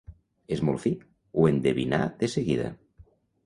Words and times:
És 0.55 0.63
molt 0.69 0.81
fi: 0.85 0.93
ho 1.41 1.47
endevinà 1.51 2.03
de 2.25 2.33
seguida. 2.39 2.75